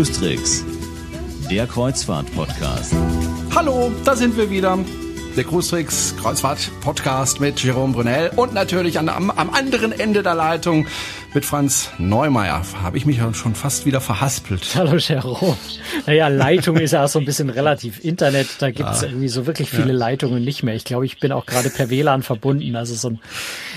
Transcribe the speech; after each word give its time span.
Cruise 0.00 0.64
der 1.50 1.66
Kreuzfahrt-Podcast. 1.66 2.94
Hallo, 3.54 3.92
da 4.02 4.16
sind 4.16 4.34
wir 4.34 4.48
wieder. 4.48 4.78
Der 5.36 5.44
Cruistricks 5.44 6.14
Kreuzfahrt 6.16 6.70
Podcast 6.80 7.38
mit 7.38 7.62
Jerome 7.62 7.92
Brunel 7.92 8.30
und 8.34 8.54
natürlich 8.54 8.98
an, 8.98 9.10
am, 9.10 9.30
am 9.30 9.50
anderen 9.50 9.92
Ende 9.92 10.22
der 10.22 10.34
Leitung 10.34 10.86
mit 11.34 11.44
Franz 11.44 11.90
Neumeier. 11.98 12.62
Habe 12.82 12.96
ich 12.96 13.04
mich 13.04 13.18
ja 13.18 13.34
schon 13.34 13.54
fast 13.54 13.84
wieder 13.84 14.00
verhaspelt. 14.00 14.74
Hallo 14.74 14.96
Jerome. 14.96 15.58
Naja, 16.06 16.28
Leitung 16.28 16.78
ist 16.78 16.92
ja 16.92 17.04
auch 17.04 17.08
so 17.08 17.18
ein 17.18 17.26
bisschen 17.26 17.50
relativ. 17.50 18.02
Internet, 18.02 18.48
da 18.60 18.70
gibt 18.70 18.88
es 18.88 19.02
ah, 19.02 19.06
irgendwie 19.06 19.28
so 19.28 19.46
wirklich 19.46 19.68
viele 19.68 19.88
ja. 19.88 19.98
Leitungen 19.98 20.42
nicht 20.42 20.62
mehr. 20.62 20.76
Ich 20.76 20.84
glaube, 20.84 21.04
ich 21.04 21.20
bin 21.20 21.30
auch 21.30 21.44
gerade 21.44 21.68
per 21.68 21.90
WLAN 21.90 22.22
verbunden. 22.22 22.74
Also 22.74 22.94
so 22.94 23.10
ein, 23.10 23.20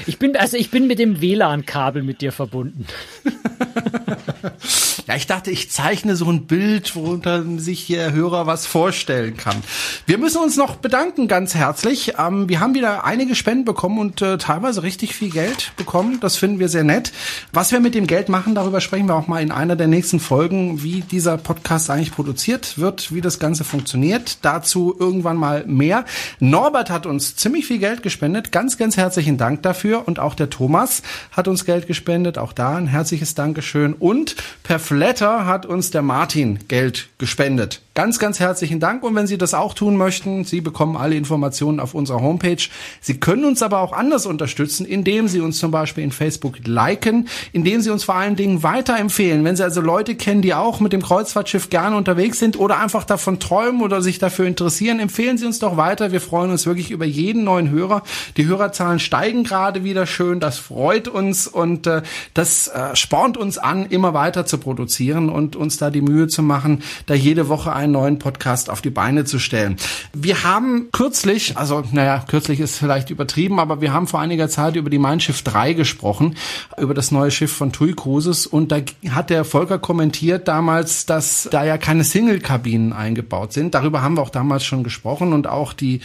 ich 0.06 0.20
bin, 0.20 0.38
also 0.38 0.56
ich 0.56 0.72
bin 0.72 0.88
mit 0.88 1.00
dem 1.00 1.20
WLAN-Kabel 1.20 2.02
mit 2.02 2.22
dir 2.22 2.32
verbunden. 2.32 2.86
Ja, 5.06 5.16
ich 5.18 5.28
dachte, 5.28 5.52
ich 5.52 5.70
zeichne 5.70 6.16
so 6.16 6.30
ein 6.30 6.46
Bild, 6.46 6.96
worunter 6.96 7.44
sich 7.58 7.82
hier 7.82 8.14
Hörer 8.14 8.48
was 8.48 8.66
vorstellen 8.66 9.36
kann. 9.36 9.62
Wir 10.06 10.18
müssen 10.18 10.42
uns 10.42 10.56
noch 10.56 10.78
bedanken, 10.78 11.28
ganz 11.28 11.56
herzlich. 11.56 12.14
Ähm, 12.18 12.48
wir 12.48 12.62
haben 12.62 12.74
wieder 12.74 13.04
einige 13.04 13.36
Spenden 13.36 13.66
bekommen 13.66 14.00
und 14.00 14.22
äh, 14.22 14.38
teilweise 14.38 14.82
richtig 14.82 15.14
viel 15.14 15.30
Geld 15.30 15.74
bekommen. 15.76 16.22
Das 16.22 16.38
finden 16.38 16.60
wir 16.60 16.70
sehr 16.70 16.86
nett. 16.86 17.12
Was 17.52 17.74
wir 17.74 17.82
mit 17.82 17.96
dem 17.96 18.08
Geld 18.08 18.30
machen, 18.30 18.56
darüber 18.56 18.80
sprechen 18.80 19.08
wir 19.08 19.16
auch 19.16 19.28
mal 19.28 19.42
in 19.42 19.52
einer 19.52 19.76
der 19.76 19.88
nächsten 19.88 20.22
Folgen, 20.22 20.84
wie 20.84 21.02
dieser 21.02 21.38
Podcast 21.38 21.90
eigentlich 21.90 22.14
produziert 22.14 22.78
wird, 22.78 23.14
wie 23.14 23.20
das 23.20 23.40
Ganze 23.40 23.66
funktioniert. 23.66 24.38
Dazu 24.44 24.96
irgendwann 24.98 25.36
mal 25.36 25.66
mehr. 25.68 26.06
Norbert 26.40 26.90
hat 26.90 27.06
uns 27.06 27.36
ziemlich 27.36 27.66
viel 27.66 27.80
Geld 27.80 28.04
gespendet. 28.04 28.54
Ganz, 28.54 28.78
ganz 28.78 28.96
herzlichen 28.96 29.38
Dank 29.38 29.64
dafür. 29.64 30.08
Und 30.08 30.20
auch 30.20 30.34
der 30.34 30.50
Thomas 30.50 31.02
hat 31.34 31.50
uns 31.50 31.66
Geld 31.66 31.88
gespendet. 31.88 32.38
Auch 32.38 32.54
da 32.54 32.78
ein 32.78 32.88
herzliches 32.88 33.36
Dankeschön. 33.36 33.92
Und 33.92 34.38
per 34.64 34.80
Flatter 34.94 35.48
hat 35.48 35.66
uns 35.66 35.90
der 35.90 36.04
Martin 36.04 36.60
Geld 36.68 37.10
gespendet. 37.18 37.82
Ganz, 37.96 38.20
ganz 38.20 38.40
herzlichen 38.40 38.80
Dank. 38.80 39.04
Und 39.04 39.16
wenn 39.16 39.26
Sie 39.26 39.40
das 39.40 39.56
auch 39.56 39.74
tun 39.74 39.98
möchten, 39.98 40.46
Sie 40.46 40.62
bekommen 40.62 40.98
alle 40.98 41.16
Informationen 41.16 41.80
auf 41.80 41.96
unserer 41.96 42.22
Homepage. 42.22 42.62
Sie 43.02 43.20
können 43.20 43.44
uns 43.44 43.64
aber 43.64 43.80
auch 43.80 43.94
anders 43.94 44.28
unterstützen, 44.28 44.86
indem 44.86 45.28
Sie 45.28 45.42
uns 45.42 45.58
zum 45.58 45.72
Beispiel 45.72 46.04
in 46.04 46.12
Facebook 46.12 46.60
liken, 46.66 47.28
indem 47.54 47.82
Sie 47.82 47.90
uns 47.90 48.04
vor 48.04 48.16
allen 48.16 48.36
Dingen 48.36 48.62
weiterempfehlen. 48.62 49.44
Wenn 49.44 49.56
Sie 49.56 49.64
also 49.64 49.82
Leute 49.82 50.14
kennen, 50.14 50.44
die 50.44 50.54
auch 50.54 50.80
mit 50.80 50.94
dem 50.94 51.02
Kreuzfahrtschiff 51.02 51.72
gerne 51.72 51.96
unterwegs 51.96 52.38
sind 52.38 52.58
oder 52.58 52.80
einfach 52.80 53.04
davon 53.04 53.40
träumen 53.40 53.82
oder 53.82 54.02
sich 54.02 54.20
dafür 54.20 54.46
interessieren, 54.46 55.00
empfehlen 55.00 55.40
Sie 55.40 55.46
uns 55.46 55.58
doch 55.58 55.76
weiter. 55.76 56.12
Wir 56.12 56.22
freuen 56.22 56.52
uns 56.52 56.68
wirklich 56.68 56.92
über 56.92 57.06
jeden 57.06 57.44
neuen 57.44 57.70
Hörer. 57.70 58.04
Die 58.38 58.46
Hörerzahlen 58.46 59.00
steigen 59.00 59.44
gerade 59.44 59.84
wieder 59.84 60.06
schön. 60.06 60.40
Das 60.40 60.58
freut 60.60 61.08
uns 61.08 61.48
und 61.48 61.88
äh, 61.88 62.02
das 62.34 62.68
äh, 62.68 62.96
spornt 62.96 63.38
uns 63.38 63.58
an, 63.58 63.88
immer 63.88 64.14
weiter 64.14 64.46
zu 64.46 64.60
produzieren 64.60 64.83
und 65.30 65.56
uns 65.56 65.78
da 65.78 65.92
die 65.92 66.02
Mühe 66.02 66.28
zu 66.28 66.42
machen, 66.42 66.82
da 67.06 67.14
jede 67.14 67.50
Woche 67.50 67.72
ein 67.72 67.84
einen 67.84 67.94
neuen 67.94 68.20
Podcast 68.20 68.70
auf 68.70 68.82
die 68.82 68.90
Beine 68.90 69.26
zu 69.26 69.40
stellen. 69.40 69.78
Wir 70.14 70.44
haben 70.44 70.90
kürzlich, 70.92 71.58
also 71.58 71.84
naja, 71.92 72.24
kürzlich 72.28 72.60
ist 72.60 72.78
vielleicht 72.78 73.10
übertrieben, 73.10 73.60
aber 73.60 73.82
wir 73.82 73.94
haben 73.94 74.08
vor 74.08 74.20
einiger 74.20 74.50
Zeit 74.50 74.76
über 74.76 74.90
die 74.90 74.98
Mein 74.98 75.20
Schiff 75.20 75.42
3 75.42 75.74
gesprochen, 75.74 76.36
über 76.78 76.94
das 76.94 77.12
neue 77.12 77.32
Schiff 77.32 77.52
von 77.52 77.72
TUI 77.72 77.94
Cruises 77.94 78.48
und 78.48 78.72
da 78.72 78.78
hat 79.10 79.30
der 79.30 79.44
Volker 79.44 79.80
kommentiert 79.80 80.48
damals, 80.48 81.06
dass 81.06 81.48
da 81.52 81.64
ja 81.64 81.78
keine 81.78 82.04
Single-Kabinen 82.04 82.94
eingebaut 82.94 83.54
sind. 83.54 83.76
Darüber 83.76 84.02
haben 84.02 84.16
wir 84.16 84.22
auch 84.22 84.30
damals 84.30 84.64
schon 84.64 84.84
gesprochen 84.84 85.34
und 85.34 85.48
auch 85.48 85.74
die 85.74 86.02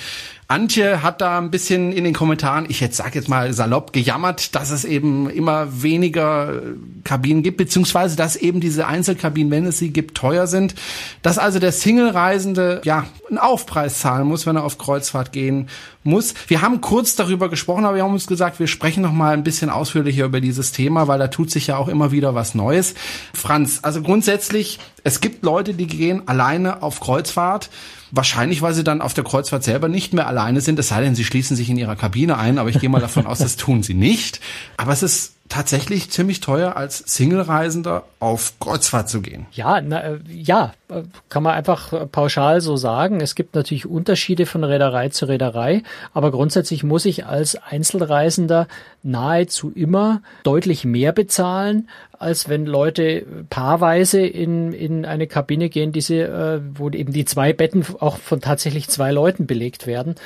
Antje 0.50 1.02
hat 1.02 1.20
da 1.20 1.36
ein 1.36 1.50
bisschen 1.50 1.92
in 1.92 2.04
den 2.04 2.14
Kommentaren, 2.14 2.64
ich 2.70 2.80
jetzt 2.80 2.96
sag 2.96 3.14
jetzt 3.14 3.28
mal 3.28 3.52
salopp, 3.52 3.92
gejammert, 3.92 4.54
dass 4.54 4.70
es 4.70 4.86
eben 4.86 5.28
immer 5.28 5.82
weniger 5.82 6.54
äh, 6.54 6.60
Kabinen 7.04 7.42
gibt, 7.42 7.58
beziehungsweise 7.58 8.16
dass 8.16 8.34
eben 8.34 8.58
diese 8.58 8.86
Einzelkabinen, 8.86 9.50
wenn 9.50 9.66
es 9.66 9.76
sie 9.76 9.92
gibt, 9.92 10.16
teuer 10.16 10.46
sind. 10.46 10.74
Dass 11.20 11.36
also 11.36 11.58
der 11.58 11.70
Single-Reisende 11.70 12.80
ja 12.86 13.04
einen 13.28 13.36
Aufpreis 13.36 14.00
zahlen 14.00 14.26
muss, 14.26 14.46
wenn 14.46 14.56
er 14.56 14.64
auf 14.64 14.78
Kreuzfahrt 14.78 15.32
gehen 15.32 15.68
muss. 16.02 16.32
Wir 16.46 16.62
haben 16.62 16.80
kurz 16.80 17.14
darüber 17.14 17.50
gesprochen, 17.50 17.84
aber 17.84 17.96
wir 17.96 18.02
haben 18.04 18.14
uns 18.14 18.26
gesagt, 18.26 18.58
wir 18.58 18.68
sprechen 18.68 19.02
noch 19.02 19.12
mal 19.12 19.34
ein 19.34 19.44
bisschen 19.44 19.68
ausführlicher 19.68 20.24
über 20.24 20.40
dieses 20.40 20.72
Thema, 20.72 21.08
weil 21.08 21.18
da 21.18 21.28
tut 21.28 21.50
sich 21.50 21.66
ja 21.66 21.76
auch 21.76 21.88
immer 21.88 22.10
wieder 22.10 22.34
was 22.34 22.54
Neues. 22.54 22.94
Franz, 23.34 23.80
also 23.82 24.00
grundsätzlich, 24.00 24.78
es 25.04 25.20
gibt 25.20 25.44
Leute, 25.44 25.74
die 25.74 25.86
gehen 25.86 26.26
alleine 26.26 26.82
auf 26.82 27.00
Kreuzfahrt. 27.00 27.68
Wahrscheinlich, 28.10 28.62
weil 28.62 28.74
sie 28.74 28.84
dann 28.84 29.00
auf 29.00 29.14
der 29.14 29.24
Kreuzfahrt 29.24 29.64
selber 29.64 29.88
nicht 29.88 30.14
mehr 30.14 30.26
alleine 30.26 30.60
sind, 30.60 30.78
es 30.78 30.88
sei 30.88 31.02
denn, 31.02 31.14
sie 31.14 31.24
schließen 31.24 31.56
sich 31.56 31.68
in 31.68 31.76
ihrer 31.76 31.96
Kabine 31.96 32.38
ein, 32.38 32.58
aber 32.58 32.70
ich 32.70 32.78
gehe 32.78 32.88
mal 32.88 33.00
davon 33.00 33.26
aus, 33.26 33.38
das 33.38 33.56
tun 33.56 33.82
sie 33.82 33.94
nicht. 33.94 34.40
Aber 34.76 34.92
es 34.92 35.02
ist 35.02 35.37
tatsächlich 35.48 36.10
ziemlich 36.10 36.40
teuer, 36.40 36.76
als 36.76 36.98
Single-Reisender 36.98 38.04
auf 38.20 38.58
Kreuzfahrt 38.60 39.08
zu 39.08 39.22
gehen. 39.22 39.46
Ja, 39.52 39.80
na, 39.80 40.00
äh, 40.00 40.18
ja, 40.28 40.72
äh, 40.88 41.02
kann 41.28 41.42
man 41.42 41.54
einfach 41.54 41.92
äh, 41.92 42.06
pauschal 42.06 42.60
so 42.60 42.76
sagen. 42.76 43.20
Es 43.20 43.34
gibt 43.34 43.54
natürlich 43.54 43.86
Unterschiede 43.86 44.46
von 44.46 44.64
Reederei 44.64 45.08
zu 45.08 45.26
Reederei, 45.26 45.82
aber 46.12 46.30
grundsätzlich 46.30 46.82
muss 46.82 47.04
ich 47.04 47.26
als 47.26 47.56
Einzelreisender 47.56 48.66
nahezu 49.02 49.70
immer 49.74 50.22
deutlich 50.42 50.84
mehr 50.84 51.12
bezahlen, 51.12 51.88
als 52.18 52.48
wenn 52.48 52.66
Leute 52.66 53.24
paarweise 53.48 54.20
in, 54.20 54.72
in 54.72 55.04
eine 55.04 55.28
Kabine 55.28 55.68
gehen, 55.68 55.92
die 55.92 56.00
sie, 56.00 56.18
äh, 56.18 56.60
wo 56.74 56.90
eben 56.90 57.12
die 57.12 57.24
zwei 57.24 57.52
Betten 57.52 57.84
auch 58.00 58.18
von 58.18 58.40
tatsächlich 58.40 58.88
zwei 58.88 59.12
Leuten 59.12 59.46
belegt 59.46 59.86
werden. 59.86 60.16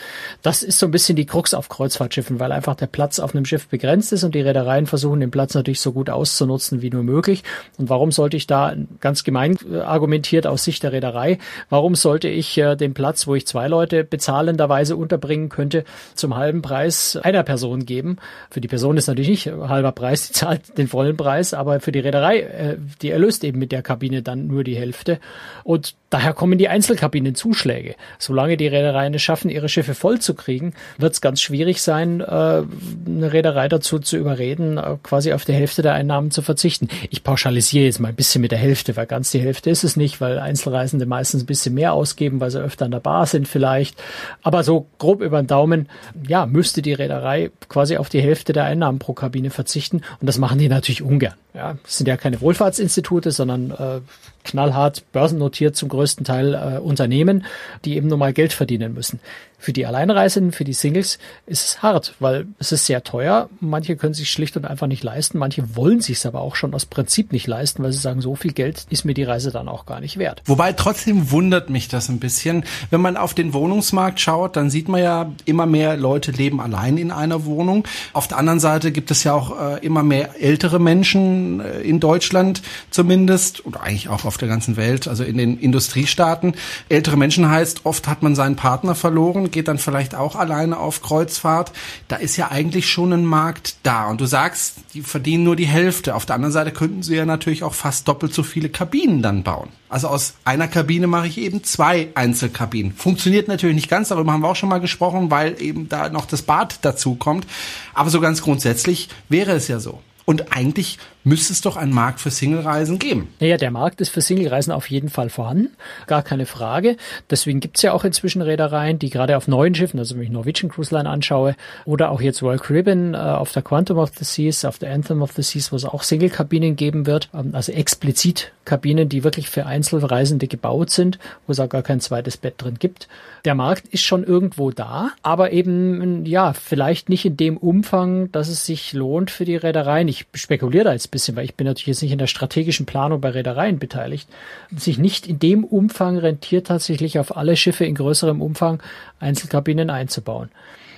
Das 0.40 0.62
ist 0.62 0.78
so 0.78 0.86
ein 0.86 0.90
bisschen 0.90 1.16
die 1.16 1.26
Krux 1.26 1.52
auf 1.52 1.68
Kreuzfahrtschiffen, 1.68 2.40
weil 2.40 2.52
einfach 2.52 2.76
der 2.76 2.86
Platz 2.86 3.18
auf 3.18 3.34
einem 3.34 3.44
Schiff 3.44 3.68
begrenzt 3.68 4.12
ist 4.12 4.24
und 4.24 4.34
die 4.34 4.40
Reedereien 4.40 4.86
versuchen, 4.86 5.11
den 5.20 5.30
Platz 5.30 5.54
natürlich 5.54 5.80
so 5.80 5.92
gut 5.92 6.10
auszunutzen 6.10 6.82
wie 6.82 6.90
nur 6.90 7.02
möglich. 7.02 7.42
Und 7.78 7.88
warum 7.88 8.12
sollte 8.12 8.36
ich 8.36 8.46
da 8.46 8.74
ganz 9.00 9.24
gemein 9.24 9.56
äh, 9.70 9.78
argumentiert 9.78 10.46
aus 10.46 10.64
Sicht 10.64 10.82
der 10.82 10.92
Reederei, 10.92 11.38
warum 11.70 11.94
sollte 11.94 12.28
ich 12.28 12.56
äh, 12.58 12.76
den 12.76 12.94
Platz, 12.94 13.26
wo 13.26 13.34
ich 13.34 13.46
zwei 13.46 13.68
Leute 13.68 14.04
bezahlenderweise 14.04 14.96
unterbringen 14.96 15.48
könnte, 15.48 15.84
zum 16.14 16.36
halben 16.36 16.62
Preis 16.62 17.16
einer 17.16 17.42
Person 17.42 17.86
geben? 17.86 18.16
Für 18.50 18.60
die 18.60 18.68
Person 18.68 18.96
ist 18.96 19.06
natürlich 19.06 19.28
nicht 19.28 19.46
halber 19.46 19.92
Preis, 19.92 20.28
die 20.28 20.32
zahlt 20.32 20.76
den 20.78 20.88
vollen 20.88 21.16
Preis, 21.16 21.54
aber 21.54 21.80
für 21.80 21.92
die 21.92 22.00
Reederei, 22.00 22.40
äh, 22.40 22.76
die 23.00 23.10
erlöst 23.10 23.44
eben 23.44 23.58
mit 23.58 23.72
der 23.72 23.82
Kabine 23.82 24.22
dann 24.22 24.46
nur 24.46 24.64
die 24.64 24.76
Hälfte. 24.76 25.18
Und 25.64 25.94
daher 26.10 26.32
kommen 26.32 26.58
die 26.58 26.68
Einzelkabinenzuschläge. 26.68 27.94
Solange 28.18 28.56
die 28.56 28.66
Reedereien 28.66 29.14
es 29.14 29.22
schaffen, 29.22 29.50
ihre 29.50 29.68
Schiffe 29.68 29.94
voll 29.94 30.20
zu 30.20 30.34
kriegen, 30.34 30.74
wird 30.98 31.12
es 31.12 31.20
ganz 31.20 31.40
schwierig 31.40 31.82
sein, 31.82 32.22
eine 32.22 33.32
Reederei 33.32 33.68
dazu 33.68 33.98
zu 33.98 34.16
überreden, 34.16 34.78
quasi 35.02 35.32
auf 35.32 35.44
die 35.44 35.52
Hälfte 35.52 35.82
der 35.82 35.94
Einnahmen 35.94 36.30
zu 36.30 36.42
verzichten. 36.42 36.88
Ich 37.10 37.24
pauschalisiere 37.24 37.84
jetzt 37.84 38.00
mal 38.00 38.08
ein 38.08 38.14
bisschen 38.14 38.40
mit 38.40 38.52
der 38.52 38.58
Hälfte, 38.58 38.96
weil 38.96 39.06
ganz 39.06 39.30
die 39.30 39.40
Hälfte 39.40 39.70
ist 39.70 39.84
es 39.84 39.96
nicht, 39.96 40.20
weil 40.20 40.38
Einzelreisende 40.38 41.06
meistens 41.06 41.42
ein 41.42 41.46
bisschen 41.46 41.74
mehr 41.74 41.92
ausgeben, 41.92 42.40
weil 42.40 42.50
sie 42.50 42.60
öfter 42.60 42.84
an 42.84 42.90
der 42.90 43.00
Bar 43.00 43.26
sind 43.26 43.48
vielleicht. 43.48 44.00
Aber 44.42 44.62
so 44.64 44.86
grob 44.98 45.22
über 45.22 45.42
den 45.42 45.46
Daumen, 45.46 45.88
ja, 46.26 46.46
müsste 46.46 46.82
die 46.82 46.92
Reederei 46.92 47.50
quasi 47.68 47.96
auf 47.96 48.08
die 48.08 48.20
Hälfte 48.20 48.52
der 48.52 48.64
Einnahmen 48.64 48.98
pro 48.98 49.12
Kabine 49.12 49.50
verzichten. 49.50 50.02
Und 50.20 50.26
das 50.26 50.38
machen 50.38 50.58
die 50.58 50.68
natürlich 50.68 51.02
ungern. 51.02 51.34
Ja, 51.54 51.76
das 51.82 51.98
sind 51.98 52.06
ja 52.06 52.16
keine 52.16 52.40
Wohlfahrtsinstitute, 52.40 53.30
sondern 53.30 53.70
äh, 53.72 54.00
knallhart 54.44 55.04
börsennotiert 55.12 55.76
zum 55.76 55.88
größten 55.88 56.24
Teil 56.24 56.54
äh, 56.54 56.78
Unternehmen, 56.78 57.44
die 57.84 57.96
eben 57.96 58.08
nur 58.08 58.18
mal 58.18 58.32
Geld 58.32 58.52
verdienen 58.52 58.94
müssen. 58.94 59.20
Für 59.62 59.72
die 59.72 59.86
Alleinreisenden, 59.86 60.50
für 60.50 60.64
die 60.64 60.72
Singles 60.72 61.20
ist 61.46 61.64
es 61.64 61.82
hart, 61.82 62.16
weil 62.18 62.48
es 62.58 62.72
ist 62.72 62.84
sehr 62.86 63.04
teuer. 63.04 63.48
Manche 63.60 63.94
können 63.94 64.12
sich 64.12 64.28
schlicht 64.28 64.56
und 64.56 64.64
einfach 64.64 64.88
nicht 64.88 65.04
leisten. 65.04 65.38
Manche 65.38 65.76
wollen 65.76 66.00
sich 66.00 66.16
es 66.16 66.26
aber 66.26 66.40
auch 66.40 66.56
schon 66.56 66.74
aus 66.74 66.84
Prinzip 66.84 67.30
nicht 67.30 67.46
leisten, 67.46 67.80
weil 67.84 67.92
sie 67.92 68.00
sagen, 68.00 68.20
so 68.20 68.34
viel 68.34 68.52
Geld 68.54 68.86
ist 68.90 69.04
mir 69.04 69.14
die 69.14 69.22
Reise 69.22 69.52
dann 69.52 69.68
auch 69.68 69.86
gar 69.86 70.00
nicht 70.00 70.18
wert. 70.18 70.42
Wobei 70.46 70.72
trotzdem 70.72 71.30
wundert 71.30 71.70
mich 71.70 71.86
das 71.86 72.08
ein 72.08 72.18
bisschen. 72.18 72.64
Wenn 72.90 73.00
man 73.00 73.16
auf 73.16 73.34
den 73.34 73.54
Wohnungsmarkt 73.54 74.18
schaut, 74.18 74.56
dann 74.56 74.68
sieht 74.68 74.88
man 74.88 75.00
ja 75.00 75.30
immer 75.44 75.66
mehr 75.66 75.96
Leute 75.96 76.32
leben 76.32 76.60
allein 76.60 76.98
in 76.98 77.12
einer 77.12 77.44
Wohnung. 77.44 77.86
Auf 78.14 78.26
der 78.26 78.38
anderen 78.38 78.58
Seite 78.58 78.90
gibt 78.90 79.12
es 79.12 79.22
ja 79.22 79.32
auch 79.32 79.76
äh, 79.76 79.86
immer 79.86 80.02
mehr 80.02 80.42
ältere 80.42 80.80
Menschen 80.80 81.60
äh, 81.60 81.82
in 81.82 82.00
Deutschland 82.00 82.62
zumindest 82.90 83.64
oder 83.64 83.82
eigentlich 83.82 84.08
auch 84.08 84.24
auf 84.32 84.38
der 84.38 84.48
ganzen 84.48 84.78
Welt, 84.78 85.08
also 85.08 85.24
in 85.24 85.36
den 85.36 85.58
Industriestaaten. 85.58 86.54
Ältere 86.88 87.18
Menschen 87.18 87.50
heißt, 87.50 87.84
oft 87.84 88.08
hat 88.08 88.22
man 88.22 88.34
seinen 88.34 88.56
Partner 88.56 88.94
verloren 88.94 89.50
geht 89.50 89.68
dann 89.68 89.78
vielleicht 89.78 90.14
auch 90.14 90.36
alleine 90.36 90.78
auf 90.78 91.02
Kreuzfahrt. 91.02 91.72
Da 92.08 92.16
ist 92.16 92.36
ja 92.36 92.50
eigentlich 92.50 92.90
schon 92.90 93.12
ein 93.12 93.24
Markt 93.24 93.76
da. 93.82 94.08
Und 94.08 94.20
du 94.20 94.26
sagst, 94.26 94.76
die 94.94 95.02
verdienen 95.02 95.44
nur 95.44 95.54
die 95.54 95.66
Hälfte. 95.66 96.14
Auf 96.14 96.26
der 96.26 96.36
anderen 96.36 96.52
Seite 96.52 96.72
könnten 96.72 97.02
sie 97.02 97.14
ja 97.14 97.26
natürlich 97.26 97.62
auch 97.62 97.74
fast 97.74 98.08
doppelt 98.08 98.32
so 98.32 98.42
viele 98.42 98.70
Kabinen 98.70 99.22
dann 99.22 99.42
bauen. 99.42 99.68
Also 99.88 100.08
aus 100.08 100.34
einer 100.44 100.68
Kabine 100.68 101.06
mache 101.06 101.26
ich 101.26 101.38
eben 101.38 101.62
zwei 101.62 102.08
Einzelkabinen. 102.14 102.94
Funktioniert 102.94 103.46
natürlich 103.46 103.76
nicht 103.76 103.90
ganz, 103.90 104.08
darüber 104.08 104.32
haben 104.32 104.40
wir 104.40 104.48
auch 104.48 104.56
schon 104.56 104.70
mal 104.70 104.80
gesprochen, 104.80 105.30
weil 105.30 105.60
eben 105.60 105.90
da 105.90 106.08
noch 106.08 106.24
das 106.24 106.40
Bad 106.40 106.78
dazu 106.82 107.14
kommt. 107.14 107.46
Aber 107.92 108.08
so 108.08 108.20
ganz 108.20 108.40
grundsätzlich 108.40 109.10
wäre 109.28 109.52
es 109.52 109.68
ja 109.68 109.78
so. 109.78 110.00
Und 110.24 110.56
eigentlich 110.56 110.98
müsste 111.24 111.52
es 111.52 111.60
doch 111.60 111.76
einen 111.76 111.92
Markt 111.92 112.20
für 112.20 112.30
Singlereisen 112.30 112.98
geben. 112.98 113.28
Naja, 113.40 113.56
der 113.56 113.70
Markt 113.70 114.00
ist 114.00 114.10
für 114.10 114.20
Singlereisen 114.20 114.72
auf 114.72 114.90
jeden 114.90 115.08
Fall 115.08 115.30
vorhanden, 115.30 115.70
gar 116.06 116.22
keine 116.22 116.46
Frage. 116.46 116.96
Deswegen 117.30 117.60
gibt's 117.60 117.82
ja 117.82 117.92
auch 117.92 118.04
inzwischen 118.04 118.42
Reedereien, 118.42 118.98
die 118.98 119.10
gerade 119.10 119.36
auf 119.36 119.48
neuen 119.48 119.74
Schiffen, 119.74 119.98
also 119.98 120.16
wenn 120.16 120.22
ich 120.24 120.30
Norwegian 120.30 120.70
Cruise 120.70 120.94
Line 120.94 121.08
anschaue, 121.08 121.54
oder 121.84 122.10
auch 122.10 122.20
jetzt 122.20 122.42
Royal 122.42 122.58
Caribbean 122.58 123.14
äh, 123.14 123.16
auf 123.16 123.52
der 123.52 123.62
Quantum 123.62 123.98
of 123.98 124.12
the 124.18 124.24
Seas, 124.24 124.64
auf 124.64 124.78
der 124.78 124.92
Anthem 124.92 125.22
of 125.22 125.32
the 125.32 125.42
Seas, 125.42 125.72
wo 125.72 125.76
es 125.76 125.84
auch 125.84 126.02
Single-Kabinen 126.02 126.76
geben 126.76 127.06
wird, 127.06 127.28
ähm, 127.34 127.50
also 127.52 127.72
explizit 127.72 128.52
Kabinen, 128.64 129.08
die 129.08 129.24
wirklich 129.24 129.48
für 129.48 129.66
Einzelreisende 129.66 130.46
gebaut 130.46 130.90
sind, 130.90 131.18
wo 131.46 131.52
es 131.52 131.60
auch 131.60 131.68
gar 131.68 131.82
kein 131.82 132.00
zweites 132.00 132.36
Bett 132.36 132.54
drin 132.58 132.76
gibt. 132.78 133.08
Der 133.44 133.54
Markt 133.54 133.88
ist 133.88 134.02
schon 134.02 134.22
irgendwo 134.22 134.70
da, 134.70 135.10
aber 135.22 135.52
eben, 135.52 136.24
ja, 136.26 136.52
vielleicht 136.52 137.08
nicht 137.08 137.24
in 137.24 137.36
dem 137.36 137.56
Umfang, 137.56 138.30
dass 138.30 138.48
es 138.48 138.64
sich 138.64 138.92
lohnt 138.92 139.30
für 139.30 139.44
die 139.44 139.56
Reedereien. 139.56 140.06
Ich 140.06 140.26
spekuliere 140.34 140.84
da 140.84 140.92
jetzt 140.92 141.10
bisschen, 141.12 141.36
weil 141.36 141.44
ich 141.44 141.54
bin 141.54 141.68
natürlich 141.68 141.86
jetzt 141.86 142.02
nicht 142.02 142.10
in 142.10 142.18
der 142.18 142.26
strategischen 142.26 142.86
Planung 142.86 143.20
bei 143.20 143.30
Reedereien 143.30 143.78
beteiligt. 143.78 144.28
Sich 144.76 144.98
nicht 144.98 145.28
in 145.28 145.38
dem 145.38 145.62
Umfang 145.62 146.18
rentiert 146.18 146.66
tatsächlich 146.66 147.20
auf 147.20 147.36
alle 147.36 147.56
Schiffe 147.56 147.84
in 147.84 147.94
größerem 147.94 148.42
Umfang 148.42 148.82
Einzelkabinen 149.20 149.90
einzubauen 149.90 150.50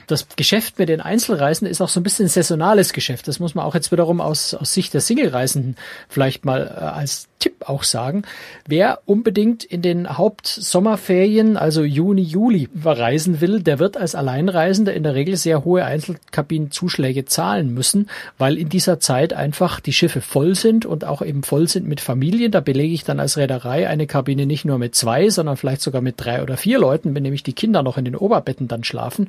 das 0.06 0.26
Geschäft 0.37 0.78
mit 0.78 0.88
den 0.88 1.00
Einzelreisen 1.00 1.66
ist 1.66 1.81
auch 1.81 1.88
so 1.88 2.00
ein 2.00 2.02
bisschen 2.02 2.26
ein 2.26 2.31
saisonales 2.31 2.93
Geschäft. 2.93 3.28
Das 3.28 3.38
muss 3.38 3.55
man 3.55 3.64
auch 3.64 3.75
jetzt 3.75 3.93
wiederum 3.93 4.20
aus, 4.20 4.55
aus 4.55 4.72
Sicht 4.72 4.94
der 4.94 5.00
Single-Reisenden 5.00 5.76
vielleicht 6.08 6.44
mal 6.44 6.67
äh, 6.67 6.84
als 6.84 7.28
Tipp 7.44 7.69
auch 7.69 7.82
sagen. 7.82 8.23
Wer 8.67 9.00
unbedingt 9.05 9.64
in 9.64 9.82
den 9.82 10.17
Hauptsommerferien, 10.17 11.58
also 11.58 11.85
Juni, 11.85 12.23
Juli, 12.23 12.70
reisen 12.82 13.43
will, 13.43 13.61
der 13.61 13.79
wird 13.79 13.99
als 13.99 14.14
Alleinreisender 14.14 14.94
in 14.94 15.02
der 15.02 15.14
Regel 15.14 15.37
sehr 15.37 15.62
hohe 15.62 15.85
Einzelkabinenzuschläge 15.85 17.26
zahlen 17.26 17.75
müssen, 17.75 18.08
weil 18.38 18.56
in 18.56 18.70
dieser 18.70 18.99
Zeit 18.99 19.35
einfach 19.35 19.81
die 19.81 19.93
Schiffe 19.93 20.23
voll 20.23 20.55
sind 20.55 20.87
und 20.87 21.05
auch 21.05 21.20
eben 21.20 21.43
voll 21.43 21.69
sind 21.69 21.87
mit 21.87 22.00
Familien. 22.00 22.50
Da 22.50 22.61
belege 22.61 22.94
ich 22.94 23.05
dann 23.05 23.20
als 23.20 23.37
Reederei 23.37 23.91
eine 23.91 24.06
Kabine 24.06 24.46
nicht 24.46 24.64
nur 24.64 24.79
mit 24.79 24.94
zwei, 24.94 25.29
sondern 25.29 25.58
vielleicht 25.58 25.82
sogar 25.82 26.00
mit 26.00 26.14
drei 26.17 26.43
oder 26.43 26.56
vier 26.56 26.79
Leuten, 26.79 27.14
wenn 27.14 27.25
nämlich 27.25 27.43
die 27.43 27.52
Kinder 27.52 27.82
noch 27.82 27.99
in 27.99 28.06
den 28.06 28.17
Oberbetten 28.17 28.69
dann 28.69 28.85
schlafen. 28.85 29.29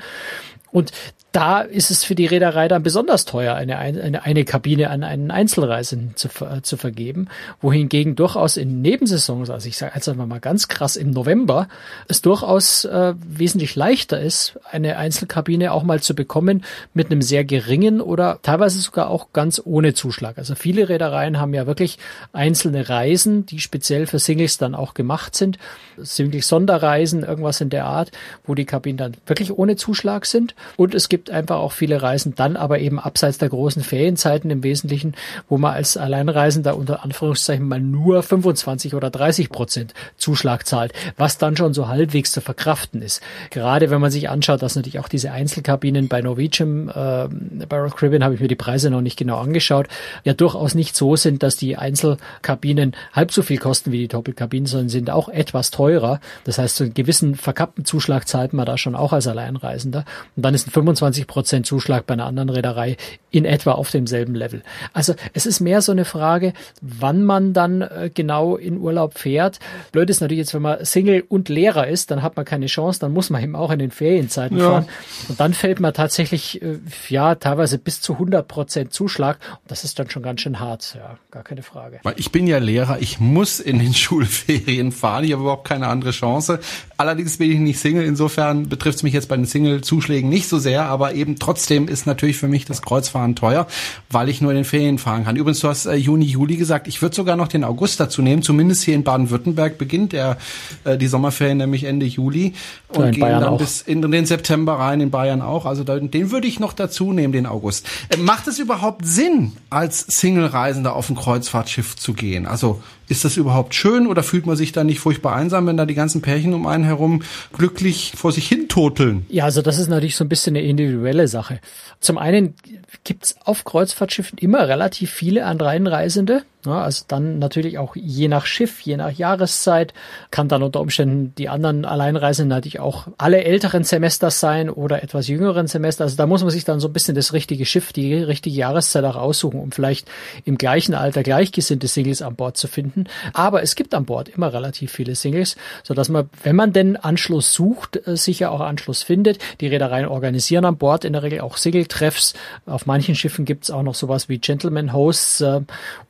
Und 0.71 0.94
da 1.35 1.59
ist 1.59 1.91
es 1.91 2.05
für 2.05 2.15
die 2.15 2.27
Reederei 2.27 2.69
dann 2.69 2.81
besonders 2.81 3.25
teuer, 3.25 3.55
eine, 3.55 3.77
eine, 3.77 4.23
eine 4.23 4.45
Kabine 4.45 4.89
an 4.89 5.03
einen 5.03 5.31
Einzelreisenden 5.31 6.15
zu, 6.15 6.29
äh, 6.45 6.61
zu 6.61 6.77
vergeben, 6.77 7.27
wohingegen 7.59 8.15
durchaus 8.15 8.55
in 8.55 8.81
Nebensaisons, 8.81 9.49
also 9.49 9.67
ich 9.67 9.75
sage 9.77 9.91
jetzt 9.95 10.07
einfach 10.07 10.27
mal 10.27 10.39
ganz 10.39 10.69
krass 10.69 10.95
im 10.95 11.11
November, 11.11 11.67
es 12.07 12.21
durchaus 12.21 12.85
äh, 12.85 13.15
wesentlich 13.27 13.75
leichter 13.75 14.17
ist, 14.21 14.57
eine 14.71 14.95
Einzelkabine 14.97 15.73
auch 15.73 15.83
mal 15.83 16.01
zu 16.01 16.15
bekommen 16.15 16.63
mit 16.93 17.11
einem 17.11 17.21
sehr 17.21 17.43
geringen 17.43 17.99
oder 17.99 18.39
teilweise 18.41 18.79
sogar 18.79 19.09
auch 19.09 19.33
ganz 19.33 19.61
ohne 19.65 19.93
Zuschlag. 19.93 20.38
Also 20.38 20.55
viele 20.55 20.88
Reedereien 20.88 21.38
haben 21.38 21.53
ja 21.53 21.67
wirklich 21.67 21.97
einzelne 22.31 22.88
Reisen, 22.88 23.45
die 23.45 23.59
speziell 23.59 24.07
für 24.07 24.19
Singles 24.19 24.57
dann 24.57 24.73
auch 24.73 24.93
gemacht 24.93 25.35
sind, 25.35 25.57
Single-Sonderreisen, 25.97 27.23
irgendwas 27.23 27.59
in 27.59 27.69
der 27.69 27.85
Art, 27.85 28.11
wo 28.45 28.55
die 28.55 28.65
Kabinen 28.65 28.97
dann 28.97 29.17
wirklich 29.25 29.51
ohne 29.51 29.75
Zuschlag 29.75 30.25
sind. 30.25 30.55
Und 30.77 30.95
es 30.95 31.09
gibt 31.09 31.25
einfach 31.30 31.57
auch 31.57 31.72
viele 31.72 32.01
Reisen 32.01 32.36
dann 32.36 32.56
aber 32.56 32.80
eben 32.80 33.00
abseits 33.00 33.38
der 33.38 33.50
großen 33.50 33.83
Ferienzeiten 33.83 34.50
im 34.51 34.63
Wesentlichen, 34.63 35.16
wo 35.50 35.57
man 35.57 35.74
als 35.74 35.98
Alleinreisender 35.98 36.77
unter 36.77 37.04
Anführungszeichen 37.04 37.68
mal 37.68 37.80
nur 37.80 38.24
25 38.24 38.95
oder 38.95 39.10
30 39.10 39.50
Prozent 39.50 39.94
Zuschlag 40.18 40.66
zahlt, 40.66 40.94
was 41.18 41.38
dann 41.38 41.57
schon 41.57 41.74
so 41.74 41.88
halbwegs 41.88 42.31
zu 42.31 42.42
verkraften 42.42 43.01
ist. 43.01 43.22
Gerade 43.50 43.89
wenn 43.89 44.01
man 44.01 44.12
sich 44.12 44.30
anschaut, 44.30 44.62
dass 44.62 44.75
natürlich 44.75 45.00
auch 45.00 45.07
diese 45.07 45.31
Einzelkabinen 45.31 46.07
bei 46.07 46.22
Norwegian, 46.22 46.89
äh, 46.89 47.27
bei 47.66 47.77
Royal 47.77 47.92
Caribbean 47.92 48.24
habe 48.24 48.36
ich 48.36 48.42
mir 48.42 48.48
die 48.48 48.56
Preise 48.56 48.89
noch 48.89 49.01
nicht 49.01 49.18
genau 49.18 49.38
angeschaut, 49.38 49.88
ja 50.24 50.33
durchaus 50.33 50.75
nicht 50.75 50.95
so 50.95 51.16
sind, 51.16 51.44
dass 51.44 51.57
die 51.57 51.77
Einzelkabinen 51.77 52.95
halb 53.13 53.31
so 53.31 53.42
viel 53.42 53.57
kosten 53.57 53.92
wie 53.92 54.00
die 54.00 54.07
Doppelkabinen, 54.07 54.66
sondern 54.66 54.89
sind 54.89 55.10
auch 55.10 55.30
etwas 55.30 55.72
teurer. 55.72 56.19
Das 56.44 56.57
heißt, 56.57 56.75
so 56.75 56.83
einen 56.83 56.94
gewissen 56.94 57.36
verkappten 57.36 57.86
Zuschlag 57.86 58.27
zahlt 58.27 58.54
man 58.54 58.66
da 58.66 58.77
schon 58.77 58.95
auch 58.95 59.13
als 59.13 59.27
Alleinreisender. 59.27 60.06
Und 60.36 60.44
dann 60.44 60.54
ist 60.54 60.68
ein 60.68 60.72
25 60.72 61.14
Prozent 61.23 61.65
Zuschlag 61.65 62.06
bei 62.06 62.13
einer 62.13 62.25
anderen 62.25 62.50
Reederei 62.50 62.97
in 63.35 63.44
etwa 63.44 63.73
auf 63.73 63.91
demselben 63.91 64.33
Level. 64.33 64.63
Also 64.94 65.13
es 65.33 65.45
ist 65.45 65.59
mehr 65.59 65.81
so 65.81 65.91
eine 65.91 66.06
Frage, 66.06 66.53
wann 66.81 67.23
man 67.23 67.51
dann 67.51 67.81
äh, 67.81 68.09
genau 68.13 68.56
in 68.56 68.77
Urlaub 68.77 69.17
fährt. 69.17 69.59
Blöd 69.91 70.09
ist 70.09 70.21
natürlich 70.21 70.39
jetzt, 70.39 70.53
wenn 70.53 70.62
man 70.62 70.85
Single 70.85 71.25
und 71.27 71.50
Lehrer 71.50 71.88
ist, 71.88 72.12
dann 72.12 72.21
hat 72.21 72.38
man 72.38 72.45
keine 72.45 72.67
Chance, 72.67 73.01
dann 73.01 73.12
muss 73.12 73.29
man 73.29 73.44
eben 73.44 73.57
auch 73.57 73.71
in 73.71 73.79
den 73.79 73.91
Ferienzeiten 73.91 74.57
ja. 74.57 74.69
fahren. 74.69 74.85
Und 75.27 75.38
dann 75.39 75.53
fällt 75.53 75.81
man 75.81 75.94
tatsächlich, 75.94 76.62
äh, 76.62 76.77
ja, 77.09 77.35
teilweise 77.35 77.77
bis 77.77 78.00
zu 78.00 78.13
100 78.13 78.47
Prozent 78.47 78.94
Zuschlag. 78.94 79.38
Und 79.62 79.69
das 79.69 79.83
ist 79.83 80.00
dann 80.00 80.09
schon 80.09 80.23
ganz 80.23 80.39
schön 80.39 80.62
hart, 80.62 80.95
ja, 80.97 81.17
gar 81.29 81.44
keine 81.44 81.62
Frage. 81.62 82.00
Weil 82.03 82.15
ich 82.15 82.31
bin 82.31 82.47
ja 82.47 82.59
Lehrer, 82.59 83.00
ich 83.01 83.19
muss 83.19 83.59
in 83.59 83.79
den 83.79 83.94
Schulferien 84.06 84.94
fahren, 84.94 85.25
ich 85.25 85.33
habe 85.33 85.41
überhaupt 85.41 85.67
keine 85.67 85.88
andere 85.88 86.12
Chance. 86.12 86.59
Allerdings 86.95 87.38
bin 87.38 87.51
ich 87.51 87.59
nicht 87.59 87.79
Single, 87.79 88.06
insofern 88.06 88.69
betrifft 88.69 88.97
es 88.97 89.03
mich 89.03 89.13
jetzt 89.13 89.27
bei 89.27 89.35
den 89.35 89.45
Single-Zuschlägen 89.45 90.29
nicht 90.29 90.47
so 90.47 90.57
sehr, 90.57 90.85
aber 90.85 91.04
eben 91.13 91.37
trotzdem 91.37 91.87
ist 91.87 92.05
natürlich 92.05 92.37
für 92.37 92.47
mich 92.47 92.65
das 92.65 92.81
Kreuzfahren 92.81 93.35
teuer, 93.35 93.67
weil 94.09 94.29
ich 94.29 94.41
nur 94.41 94.51
in 94.51 94.57
den 94.57 94.65
Ferien 94.65 94.97
fahren 94.97 95.25
kann. 95.25 95.35
Übrigens, 95.35 95.59
du 95.59 95.67
hast 95.67 95.85
äh, 95.85 95.95
Juni, 95.95 96.25
Juli 96.25 96.57
gesagt, 96.57 96.87
ich 96.87 97.01
würde 97.01 97.15
sogar 97.15 97.35
noch 97.35 97.47
den 97.47 97.63
August 97.63 97.99
dazu 97.99 98.21
nehmen, 98.21 98.41
zumindest 98.41 98.83
hier 98.83 98.95
in 98.95 99.03
Baden-Württemberg 99.03 99.77
beginnt 99.77 100.13
der, 100.13 100.37
äh, 100.83 100.97
die 100.97 101.07
Sommerferien 101.07 101.57
nämlich 101.57 101.83
Ende 101.83 102.05
Juli 102.05 102.53
und 102.89 103.05
ja, 103.05 103.11
gehen 103.11 103.21
Bayern 103.21 103.41
dann 103.41 103.53
auch. 103.53 103.57
bis 103.57 103.81
in 103.81 104.01
den 104.01 104.25
September 104.25 104.73
rein, 104.73 105.01
in 105.01 105.11
Bayern 105.11 105.41
auch. 105.41 105.65
Also 105.65 105.83
da, 105.83 105.99
den 105.99 106.31
würde 106.31 106.47
ich 106.47 106.59
noch 106.59 106.73
dazu 106.73 107.11
nehmen, 107.11 107.33
den 107.33 107.45
August. 107.45 107.87
Äh, 108.09 108.17
macht 108.17 108.47
es 108.47 108.59
überhaupt 108.59 109.05
Sinn, 109.05 109.53
als 109.69 109.99
Single-Reisender 109.99 110.95
auf 110.95 111.09
ein 111.09 111.15
Kreuzfahrtschiff 111.15 111.95
zu 111.95 112.13
gehen? 112.13 112.45
Also 112.45 112.81
ist 113.07 113.25
das 113.25 113.37
überhaupt 113.37 113.75
schön 113.75 114.07
oder 114.07 114.23
fühlt 114.23 114.45
man 114.45 114.55
sich 114.55 114.71
da 114.71 114.83
nicht 114.83 114.99
furchtbar 114.99 115.35
einsam, 115.35 115.67
wenn 115.67 115.77
da 115.77 115.85
die 115.85 115.93
ganzen 115.93 116.21
Pärchen 116.21 116.53
um 116.53 116.67
einen 116.67 116.83
herum 116.83 117.21
glücklich 117.53 118.13
vor 118.15 118.31
sich 118.31 118.47
hin 118.47 118.67
toteln? 118.67 119.25
Ja, 119.29 119.45
also 119.45 119.61
das 119.61 119.77
ist 119.77 119.87
natürlich 119.87 120.15
so 120.15 120.23
ein 120.23 120.29
bisschen 120.29 120.55
eine 120.55 120.65
individuelle 120.65 121.27
Sache. 121.27 121.59
Zum 121.99 122.17
einen 122.17 122.55
gibt's 123.03 123.35
auf 123.43 123.63
Kreuzfahrtschiffen 123.63 124.37
immer 124.37 124.67
relativ 124.67 125.11
viele 125.11 125.45
Anreinreisende. 125.45 126.43
Ja, 126.65 126.81
also 126.81 127.06
dann 127.07 127.39
natürlich 127.39 127.77
auch 127.77 127.95
je 127.95 128.27
nach 128.27 128.45
Schiff, 128.45 128.81
je 128.81 128.97
nach 128.97 129.12
Jahreszeit 129.12 129.94
kann 130.31 130.47
dann 130.47 130.63
unter 130.63 130.81
Umständen 130.81 131.33
die 131.38 131.50
anderen 131.50 131.85
Alleinreisenden 131.85 132.50
natürlich 132.50 132.79
auch 132.79 133.07
alle 133.17 133.44
älteren 133.44 133.83
Semesters 133.83 134.39
sein 134.39 134.69
oder 134.69 135.03
etwas 135.03 135.27
jüngeren 135.27 135.67
Semester. 135.67 136.03
Also 136.03 136.17
da 136.17 136.25
muss 136.27 136.41
man 136.41 136.51
sich 136.51 136.65
dann 136.65 136.79
so 136.79 136.88
ein 136.88 136.94
bisschen 136.94 137.15
das 137.15 137.33
richtige 137.33 137.65
Schiff, 137.65 137.94
die 137.94 138.13
richtige 138.15 138.56
Jahreszeit 138.56 139.03
auch 139.06 139.15
aussuchen, 139.15 139.59
um 139.59 139.71
vielleicht 139.71 140.07
im 140.44 140.57
gleichen 140.57 140.95
Alter 140.95 141.23
gleichgesinnte 141.23 141.88
Singles 141.88 142.21
an 142.21 142.35
Bord 142.35 142.57
zu 142.57 142.67
finden. 142.67 143.06
Aber 143.33 143.62
es 143.62 143.75
gibt 143.75 143.94
an 143.94 144.06
Bord 144.06 144.29
immer 144.29 144.53
relativ 144.53 144.91
viele 144.91 145.15
Singles, 145.15 145.56
so 145.83 145.94
dass 145.94 146.09
man, 146.09 146.29
wenn 146.44 146.56
man 146.56 146.73
denn 146.73 146.97
Anschluss 146.97 147.53
sucht, 147.53 148.07
äh, 148.07 148.17
sicher 148.17 148.51
auch 148.51 148.62
Anschluss 148.62 149.03
findet. 149.03 149.39
Die 149.62 149.67
Reedereien 149.67 150.07
organisieren 150.07 150.65
an 150.65 150.77
Bord 150.77 151.05
in 151.05 151.13
der 151.13 151.24
Regel 151.24 151.41
auch 151.41 151.57
Single-Treffs. 151.57 152.34
Auf 152.65 152.86
manchen 152.86 153.15
Schiffen 153.15 153.45
gibt 153.45 153.65
es 153.65 153.72
auch 153.72 153.84
noch 153.84 153.95
sowas 153.95 154.29
wie 154.29 154.39
Gentleman 154.39 154.93
Hosts 154.93 155.41
äh, 155.41 155.62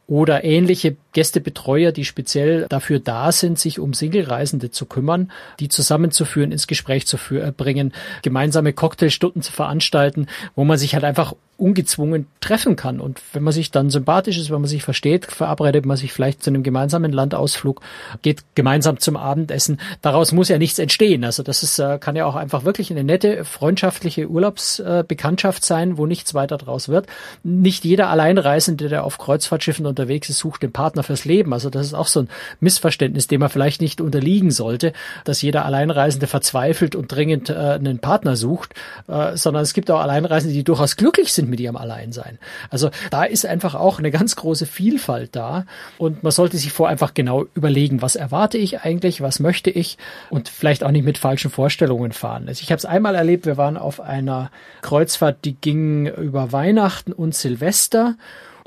oder 0.07 0.43
ähnliche 0.43 0.95
Gästebetreuer, 1.13 1.91
die 1.91 2.05
speziell 2.05 2.67
dafür 2.69 2.99
da 2.99 3.31
sind, 3.31 3.57
sich 3.57 3.79
um 3.79 3.93
Single-Reisende 3.93 4.69
zu 4.69 4.85
kümmern, 4.85 5.31
die 5.59 5.69
zusammenzuführen, 5.69 6.51
ins 6.51 6.67
Gespräch 6.67 7.07
zu 7.07 7.17
bringen, 7.57 7.93
gemeinsame 8.21 8.73
Cocktailstunden 8.73 9.41
zu 9.41 9.51
veranstalten, 9.51 10.27
wo 10.55 10.63
man 10.63 10.77
sich 10.77 10.93
halt 10.93 11.03
einfach 11.03 11.33
ungezwungen 11.57 12.27
treffen 12.41 12.75
kann. 12.75 12.99
Und 12.99 13.21
wenn 13.33 13.43
man 13.43 13.53
sich 13.53 13.71
dann 13.71 13.89
sympathisch 13.89 14.37
ist, 14.37 14.51
wenn 14.51 14.61
man 14.61 14.69
sich 14.69 14.83
versteht, 14.83 15.25
verabredet 15.25 15.85
man 15.85 15.97
sich 15.97 16.11
vielleicht 16.11 16.43
zu 16.43 16.49
einem 16.49 16.63
gemeinsamen 16.63 17.11
Landausflug, 17.11 17.81
geht 18.21 18.43
gemeinsam 18.55 18.99
zum 18.99 19.15
Abendessen. 19.15 19.79
Daraus 20.01 20.31
muss 20.31 20.49
ja 20.49 20.57
nichts 20.57 20.77
entstehen. 20.79 21.23
Also 21.23 21.43
das 21.43 21.63
ist, 21.63 21.79
äh, 21.79 21.97
kann 21.97 22.15
ja 22.15 22.25
auch 22.25 22.35
einfach 22.35 22.65
wirklich 22.65 22.91
eine 22.91 23.03
nette, 23.03 23.45
freundschaftliche 23.45 24.29
Urlaubsbekanntschaft 24.29 25.63
sein, 25.63 25.97
wo 25.97 26.05
nichts 26.05 26.33
weiter 26.33 26.57
draus 26.57 26.89
wird. 26.89 27.07
Nicht 27.43 27.85
jeder 27.85 28.09
Alleinreisende, 28.09 28.89
der 28.89 29.05
auf 29.05 29.17
Kreuzfahrtschiffen 29.17 29.85
unterwegs 29.85 30.29
ist, 30.29 30.39
sucht 30.39 30.61
den 30.61 30.73
Partner 30.73 31.03
fürs 31.03 31.25
Leben. 31.25 31.53
Also 31.53 31.69
das 31.69 31.85
ist 31.85 31.93
auch 31.93 32.07
so 32.07 32.21
ein 32.21 32.29
Missverständnis, 32.59 33.27
dem 33.27 33.39
man 33.39 33.49
vielleicht 33.49 33.81
nicht 33.81 34.01
unterliegen 34.01 34.51
sollte, 34.51 34.93
dass 35.23 35.41
jeder 35.41 35.65
Alleinreisende 35.65 36.27
verzweifelt 36.27 36.95
und 36.95 37.11
dringend 37.11 37.49
äh, 37.49 37.53
einen 37.53 37.99
Partner 37.99 38.35
sucht, 38.35 38.73
äh, 39.07 39.37
sondern 39.37 39.63
es 39.63 39.73
gibt 39.73 39.89
auch 39.89 40.01
Alleinreisende, 40.01 40.53
die 40.53 40.63
durchaus 40.63 40.97
glücklich 40.97 41.33
sind 41.33 41.44
mit 41.49 41.59
ihrem 41.59 41.77
Alleinsein. 41.77 42.39
Also 42.69 42.89
da 43.11 43.23
ist 43.23 43.45
einfach 43.45 43.75
auch 43.75 43.99
eine 43.99 44.11
ganz 44.11 44.35
große 44.35 44.65
Vielfalt 44.65 45.35
da 45.35 45.65
und 45.97 46.23
man 46.23 46.31
sollte 46.31 46.57
sich 46.57 46.71
vor 46.71 46.87
einfach 46.87 47.13
genau 47.13 47.45
überlegen, 47.55 48.01
was 48.01 48.15
erwarte 48.15 48.57
ich 48.57 48.81
eigentlich, 48.81 49.21
was 49.21 49.39
möchte 49.39 49.69
ich 49.69 49.97
und 50.29 50.49
vielleicht 50.49 50.83
auch 50.83 50.91
nicht 50.91 51.05
mit 51.05 51.17
falschen 51.17 51.51
Vorstellungen 51.51 52.11
fahren. 52.11 52.45
Also 52.47 52.61
ich 52.61 52.71
habe 52.71 52.77
es 52.77 52.85
einmal 52.85 53.15
erlebt, 53.15 53.45
wir 53.45 53.57
waren 53.57 53.77
auf 53.77 53.99
einer 53.99 54.51
Kreuzfahrt, 54.81 55.45
die 55.45 55.55
ging 55.55 56.07
über 56.07 56.51
Weihnachten 56.51 57.13
und 57.13 57.35
Silvester 57.35 58.15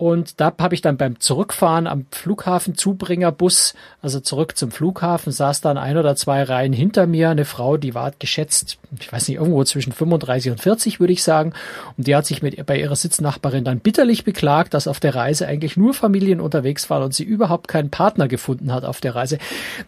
Und 0.00 0.40
da 0.40 0.52
habe 0.61 0.76
ich 0.76 0.81
dann 0.81 0.97
beim 0.97 1.19
Zurückfahren 1.19 1.88
am 1.88 2.07
Flughafen 2.12 2.76
Zubringerbus, 2.76 3.75
also 4.00 4.21
zurück 4.21 4.57
zum 4.57 4.71
Flughafen, 4.71 5.33
saß 5.33 5.61
dann 5.61 5.76
ein 5.76 5.97
oder 5.97 6.14
zwei 6.14 6.45
Reihen 6.45 6.73
hinter 6.73 7.09
mir 7.09 7.31
eine 7.31 7.45
Frau, 7.45 7.76
die 7.78 7.97
war 7.97 8.12
geschätzt, 8.17 8.78
ich 9.00 9.12
weiß 9.12 9.26
nicht, 9.26 9.38
irgendwo 9.38 9.64
zwischen 9.64 9.93
35 9.93 10.52
und 10.52 10.61
40, 10.61 11.00
würde 11.00 11.12
ich 11.12 11.25
sagen. 11.25 11.52
Und 11.97 12.07
die 12.07 12.14
hat 12.14 12.26
sich 12.26 12.43
mit 12.43 12.64
bei 12.64 12.78
ihrer 12.78 12.95
Sitznachbarin 12.95 13.64
dann 13.64 13.81
bitterlich 13.81 14.23
beklagt, 14.23 14.73
dass 14.73 14.87
auf 14.87 15.00
der 15.00 15.17
Reise 15.17 15.49
eigentlich 15.49 15.76
nur 15.76 15.93
Familien 15.95 16.40
unterwegs 16.40 16.88
waren 16.90 17.02
und 17.02 17.12
sie 17.12 17.25
überhaupt 17.25 17.67
keinen 17.67 17.90
Partner 17.90 18.28
gefunden 18.28 18.73
hat 18.73 18.85
auf 18.85 19.00
der 19.00 19.17
Reise. 19.17 19.38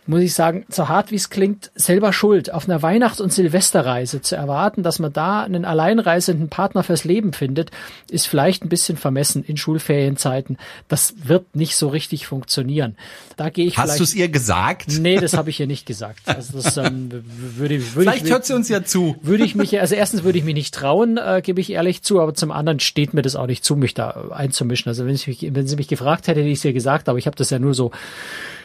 Muss 0.08 0.22
ich 0.22 0.34
sagen, 0.34 0.66
so 0.70 0.88
hart 0.88 1.12
wie 1.12 1.16
es 1.16 1.30
klingt, 1.30 1.70
selber 1.76 2.12
schuld. 2.12 2.52
Auf 2.52 2.68
einer 2.68 2.82
Weihnachts- 2.82 3.20
und 3.20 3.32
Silvesterreise 3.32 4.20
zu 4.22 4.34
erwarten, 4.34 4.82
dass 4.82 4.98
man 4.98 5.12
da 5.12 5.44
einen 5.44 5.64
alleinreisenden 5.64 6.48
Partner 6.48 6.82
fürs 6.82 7.04
Leben 7.04 7.32
findet, 7.32 7.70
ist 8.10 8.26
vielleicht 8.26 8.64
ein 8.64 8.68
bisschen 8.68 8.96
vermessen 8.96 9.44
in 9.44 9.56
Schulferienzeiten. 10.00 10.58
Das 10.88 11.14
wird 11.24 11.54
nicht 11.54 11.76
so 11.76 11.88
richtig 11.88 12.26
funktionieren. 12.26 12.96
Da 13.36 13.50
gehe 13.50 13.66
ich 13.66 13.78
Hast 13.78 13.98
du 13.98 14.04
es 14.04 14.14
ihr 14.14 14.28
gesagt? 14.28 14.86
Nee, 14.98 15.16
das 15.16 15.34
habe 15.34 15.50
ich 15.50 15.60
ihr 15.60 15.66
nicht 15.66 15.86
gesagt. 15.86 16.28
Also 16.28 16.60
das 16.60 16.76
ähm, 16.76 17.10
würde, 17.10 17.80
würde 17.94 18.10
vielleicht 18.10 18.24
ich, 18.24 18.30
hört 18.30 18.44
sie 18.44 18.54
uns 18.54 18.68
ja 18.68 18.84
zu. 18.84 19.16
Würde 19.22 19.44
ich 19.44 19.54
mich, 19.54 19.78
also 19.80 19.94
erstens 19.94 20.22
würde 20.22 20.38
ich 20.38 20.44
mich 20.44 20.54
nicht 20.54 20.74
trauen, 20.74 21.16
äh, 21.16 21.40
gebe 21.42 21.60
ich 21.60 21.70
ehrlich 21.70 22.02
zu, 22.02 22.20
aber 22.20 22.34
zum 22.34 22.50
anderen 22.50 22.80
steht 22.80 23.14
mir 23.14 23.22
das 23.22 23.36
auch 23.36 23.46
nicht 23.46 23.64
zu, 23.64 23.76
mich 23.76 23.94
da 23.94 24.28
einzumischen. 24.30 24.88
Also 24.88 25.06
wenn, 25.06 25.14
ich 25.14 25.26
mich, 25.26 25.46
wenn 25.54 25.66
sie 25.66 25.76
mich 25.76 25.88
gefragt 25.88 26.28
hätte, 26.28 26.40
hätte 26.40 26.50
ich 26.50 26.58
es 26.58 26.64
ihr 26.64 26.72
gesagt, 26.72 27.08
aber 27.08 27.18
ich 27.18 27.26
habe 27.26 27.36
das 27.36 27.50
ja 27.50 27.58
nur 27.58 27.74
so 27.74 27.90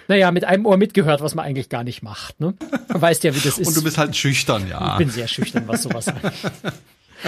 naja, 0.08 0.30
mit 0.32 0.46
einem 0.46 0.68
Ohr 0.68 0.78
mitgehört, 0.78 1.22
was 1.22 1.34
man 1.34 1.46
eigentlich 1.46 1.68
gar 1.68 1.84
nicht 1.84 2.04
macht. 2.04 2.40
Ne? 2.40 2.54
Weißt 2.90 3.24
ja, 3.24 3.34
wie 3.34 3.40
das 3.40 3.58
ist. 3.58 3.70
Und 3.70 3.78
du 3.78 3.84
bist 3.84 3.98
halt 3.98 4.16
schüchtern, 4.16 4.68
ja. 4.68 4.92
Ich 4.92 4.98
bin 5.00 5.10
sehr 5.10 5.28
schüchtern, 5.28 5.64
was 5.66 5.82
sowas 5.82 6.08
angeht. 6.10 6.32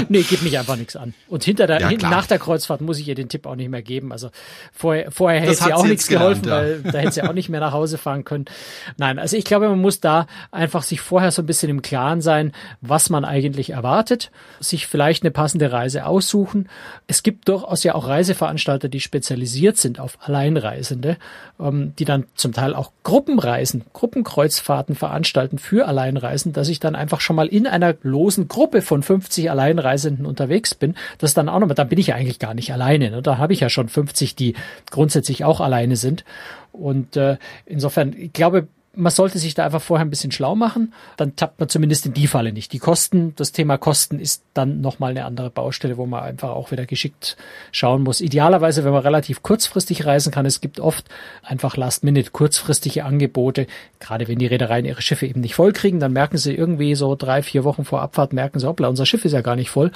Nee, 0.10 0.22
gibt 0.22 0.44
mich 0.44 0.58
einfach 0.58 0.76
nichts 0.76 0.96
an. 0.96 1.14
Und 1.28 1.44
hinter 1.44 1.68
der, 1.68 1.82
ja, 1.82 1.90
hinten, 1.90 2.10
nach 2.10 2.28
der 2.28 2.40
Kreuzfahrt 2.40 2.82
muss 2.82 3.00
ich 3.00 3.08
ihr 3.08 3.16
den 3.16 3.30
Tipp 3.30 3.46
auch 3.46 3.56
nicht 3.56 3.70
mehr 3.70 3.82
geben. 3.82 4.12
Also 4.12 4.30
vorher, 4.72 5.12
vorher 5.12 5.42
hätte 5.42 5.56
sie 5.56 5.74
auch 5.74 5.86
nichts 5.86 6.08
geholfen, 6.08 6.46
ja. 6.48 6.58
weil 6.58 6.82
da 6.82 7.00
hätte 7.00 7.12
sie 7.12 7.24
auch 7.24 7.34
nicht 7.34 7.50
mehr 7.50 7.60
nach 7.60 7.74
Hause 7.74 7.98
fahren 7.98 8.24
können. 8.24 8.46
Nein, 8.98 9.20
also 9.20 9.36
ich 9.36 9.46
glaube, 9.46 9.70
man 9.70 9.80
muss 9.80 10.00
da 10.00 10.28
einfach 10.52 10.84
sich 10.84 11.02
vorher 11.02 11.32
so 11.32 11.42
ein 11.42 11.46
bisschen 11.46 11.70
im 11.70 11.82
Klaren 11.82 12.22
sein, 12.22 12.52
was 12.82 13.10
man 13.10 13.26
eigentlich 13.26 13.72
erwartet, 13.72 14.32
sich 14.60 14.88
vielleicht 14.88 15.24
eine 15.24 15.32
passende 15.32 15.72
Reise 15.72 16.06
aussuchen. 16.06 16.70
Es 17.08 17.24
gibt 17.24 17.50
durchaus 17.50 17.84
ja 17.84 17.96
auch 17.96 18.08
Reiseveranstalter, 18.08 18.90
die 18.90 19.00
spezialisiert 19.00 19.78
sind 19.78 20.00
auf 20.00 20.18
Alleinreisende, 20.22 21.18
ähm, 21.60 21.94
die 21.98 22.06
dann 22.06 22.26
zum 22.36 22.54
Teil 22.54 22.76
auch 22.76 22.92
Gruppenreisen, 23.04 23.84
Gruppenkreuzfahrten 23.94 24.96
veranstalten 24.96 25.58
für 25.58 25.88
Alleinreisende, 25.88 26.60
dass 26.60 26.70
ich 26.70 26.80
dann 26.80 26.96
einfach 26.96 27.22
schon 27.22 27.36
mal 27.36 27.48
in 27.48 27.68
einer 27.68 27.96
losen 28.02 28.48
Gruppe 28.48 28.82
von 28.82 29.04
50 29.04 29.50
Alleinreisenden 29.50 29.87
Reisenden 29.88 30.26
unterwegs 30.26 30.76
bin, 30.76 30.96
das 31.18 31.34
dann 31.34 31.50
auch 31.50 31.60
noch, 31.60 31.74
dann 31.74 31.90
bin 31.90 32.00
ich 32.00 32.08
ja 32.08 32.16
eigentlich 32.16 32.40
gar 32.40 32.54
nicht 32.54 32.74
alleine. 32.74 33.10
Ne? 33.10 33.22
Da 33.22 33.38
habe 33.38 33.54
ich 33.54 33.62
ja 33.62 33.70
schon 33.70 33.88
50, 33.90 34.36
die 34.36 34.56
grundsätzlich 34.92 35.44
auch 35.46 35.62
alleine 35.62 35.96
sind. 35.96 36.26
Und 36.72 37.16
äh, 37.16 37.38
insofern, 37.66 38.14
ich 38.14 38.34
glaube, 38.34 38.68
man 38.98 39.12
sollte 39.12 39.38
sich 39.38 39.54
da 39.54 39.64
einfach 39.64 39.82
vorher 39.82 40.06
ein 40.06 40.10
bisschen 40.10 40.32
schlau 40.32 40.56
machen, 40.56 40.94
dann 41.18 41.36
tappt 41.36 41.60
man 41.60 41.70
zumindest 41.70 42.06
in 42.08 42.14
die 42.14 42.28
Falle 42.28 42.52
nicht. 42.52 42.74
Die 42.74 42.80
Kosten, 42.80 43.34
das 43.36 43.52
Thema 43.52 43.78
Kosten 43.78 44.20
ist 44.20 44.44
dann 44.54 44.82
nochmal 44.82 45.12
eine 45.12 45.26
andere 45.26 45.50
Baustelle, 45.50 45.98
wo 45.98 46.06
man 46.06 46.24
einfach 46.24 46.50
auch 46.50 46.72
wieder 46.72 46.86
geschickt 46.86 47.38
schauen 47.72 48.04
muss. 48.04 48.22
Idealerweise, 48.22 48.84
wenn 48.84 48.92
man 48.92 49.04
relativ 49.04 49.44
kurzfristig 49.44 50.06
reisen 50.06 50.32
kann, 50.32 50.46
es 50.46 50.62
gibt 50.62 50.80
oft 50.80 51.06
einfach 51.44 51.78
Last-Minute 51.78 52.32
kurzfristige 52.32 53.06
Angebote, 53.06 53.68
gerade 54.00 54.28
wenn 54.28 54.40
die 54.40 54.48
Reedereien 54.48 54.86
ihre 54.86 55.02
Schiffe 55.02 55.28
eben 55.28 55.42
nicht 55.42 55.56
voll 55.56 55.74
kriegen, 55.74 56.00
dann 56.00 56.14
merken 56.14 56.38
sie 56.38 56.54
irgendwie 56.54 56.96
so 56.96 57.16
drei, 57.16 57.44
vier 57.44 57.64
Wochen 57.64 57.86
vor 57.86 58.02
Abfahrt, 58.02 58.34
merken 58.34 58.60
sie, 58.60 58.68
hoppla, 58.68 58.88
unser 58.88 59.06
Schiff 59.06 59.24
ist 59.26 59.34
ja 59.34 59.42
gar 59.42 59.56
nicht 59.56 59.70
voll 59.70 59.92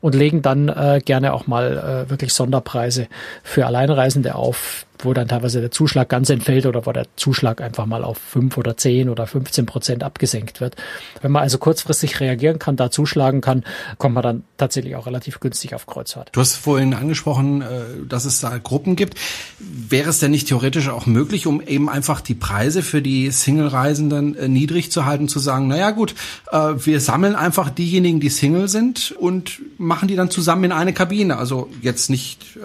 und 0.00 0.14
legen 0.14 0.42
dann 0.42 0.68
äh, 0.68 1.00
gerne 1.04 1.32
auch 1.32 1.46
mal 1.46 2.06
äh, 2.06 2.10
wirklich 2.10 2.34
Sonderpreise 2.34 3.08
für 3.42 3.66
Alleinreisende 3.66 4.34
auf, 4.34 4.86
wo 4.98 5.12
dann 5.12 5.28
teilweise 5.28 5.60
der 5.60 5.70
Zuschlag 5.70 6.08
ganz 6.08 6.30
entfällt 6.30 6.66
oder 6.66 6.86
wo 6.86 6.92
der 6.92 7.06
Zuschlag 7.16 7.60
einfach 7.60 7.86
mal 7.86 8.04
auf 8.04 8.18
fünf 8.18 8.56
oder 8.56 8.76
zehn 8.76 9.08
oder 9.08 9.26
15 9.26 9.66
Prozent 9.66 10.04
abgesenkt 10.04 10.60
wird. 10.60 10.76
Wenn 11.20 11.32
man 11.32 11.42
also 11.42 11.58
kurzfristig 11.58 12.20
reagieren 12.20 12.58
kann, 12.58 12.76
da 12.76 12.90
zuschlagen 12.90 13.40
kann, 13.40 13.64
kommt 13.98 14.14
man 14.14 14.22
dann 14.22 14.44
tatsächlich 14.56 14.96
auch 14.96 15.06
relativ 15.06 15.40
günstig 15.40 15.74
auf 15.74 15.86
Kreuzfahrt. 15.86 16.30
Du 16.32 16.40
hast 16.40 16.56
vorhin 16.56 16.94
angesprochen, 16.94 17.62
äh, 17.62 17.66
dass 18.08 18.24
es 18.24 18.40
da 18.40 18.56
Gruppen 18.58 18.96
gibt. 18.96 19.18
Wäre 19.58 20.10
es 20.10 20.20
denn 20.20 20.30
nicht 20.30 20.48
theoretisch 20.48 20.88
auch 20.88 21.06
möglich, 21.06 21.46
um 21.46 21.60
eben 21.60 21.88
einfach 21.88 22.20
die 22.20 22.34
Preise 22.34 22.82
für 22.82 23.02
die 23.02 23.30
Single-Reisenden 23.30 24.36
äh, 24.36 24.48
niedrig 24.48 24.92
zu 24.92 25.04
halten, 25.04 25.28
zu 25.28 25.38
sagen, 25.38 25.68
naja 25.68 25.90
gut, 25.90 26.14
äh, 26.50 26.56
wir 26.76 27.00
sammeln 27.00 27.34
einfach 27.34 27.70
diejenigen, 27.70 28.20
die 28.20 28.30
Single 28.30 28.68
sind 28.68 29.12
und 29.12 29.60
machen 29.78 30.08
die 30.08 30.16
dann 30.16 30.30
zusammen 30.30 30.64
in 30.64 30.72
eine 30.72 30.92
Kabine. 30.92 31.38
Also 31.38 31.68
jetzt 31.80 32.10
nicht, 32.10 32.58